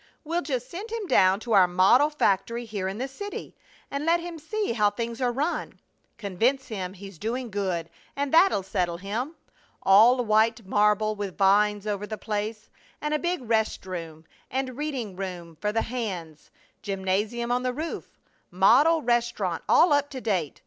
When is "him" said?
0.91-1.05, 4.19-4.39, 6.69-6.93, 8.97-9.35